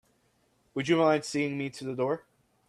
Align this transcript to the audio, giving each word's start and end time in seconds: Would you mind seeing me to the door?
Would 0.73 0.87
you 0.87 0.95
mind 0.97 1.25
seeing 1.25 1.59
me 1.59 1.69
to 1.69 1.83
the 1.85 1.93
door? 1.93 2.25